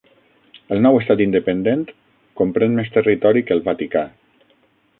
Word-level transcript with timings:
El 0.75 0.79
nou 0.85 0.95
estat 1.01 1.19
independent 1.25 1.83
comprèn 2.41 2.73
més 2.79 2.91
territori 2.97 3.45
que 3.51 3.57
el 3.57 3.65
Vaticà. 3.69 4.07